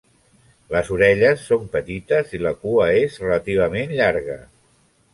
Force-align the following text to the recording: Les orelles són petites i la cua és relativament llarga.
Les 0.75 0.89
orelles 0.95 1.43
són 1.51 1.69
petites 1.77 2.35
i 2.39 2.41
la 2.47 2.55
cua 2.65 2.91
és 3.05 3.23
relativament 3.29 3.97
llarga. 4.01 4.43